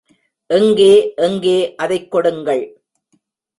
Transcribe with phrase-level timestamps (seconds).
[0.49, 1.13] எங்கே
[1.15, 1.75] எங்கே
[1.75, 2.65] அதைக் கொடுங்கள்!